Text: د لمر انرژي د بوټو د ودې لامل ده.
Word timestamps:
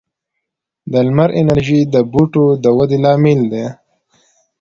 د 0.91 0.93
لمر 1.07 1.29
انرژي 1.41 1.79
د 1.93 1.95
بوټو 2.11 2.45
د 2.63 2.65
ودې 2.77 2.97
لامل 3.03 3.39
ده. 3.51 3.65